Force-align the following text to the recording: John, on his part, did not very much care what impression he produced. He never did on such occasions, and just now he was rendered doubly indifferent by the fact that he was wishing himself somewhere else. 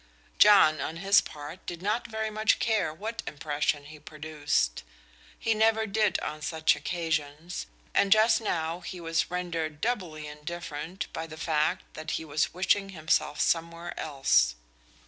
John, 0.39 0.81
on 0.81 0.97
his 0.97 1.21
part, 1.21 1.63
did 1.67 1.79
not 1.83 2.07
very 2.07 2.31
much 2.31 2.57
care 2.57 2.91
what 2.91 3.21
impression 3.27 3.85
he 3.85 3.99
produced. 3.99 4.81
He 5.37 5.53
never 5.53 5.85
did 5.85 6.19
on 6.21 6.41
such 6.41 6.75
occasions, 6.75 7.67
and 7.93 8.11
just 8.11 8.41
now 8.41 8.79
he 8.79 8.99
was 8.99 9.29
rendered 9.29 9.79
doubly 9.79 10.25
indifferent 10.25 11.05
by 11.13 11.27
the 11.27 11.37
fact 11.37 11.83
that 11.93 12.09
he 12.17 12.25
was 12.25 12.51
wishing 12.51 12.89
himself 12.89 13.39
somewhere 13.39 13.93
else. 13.99 14.55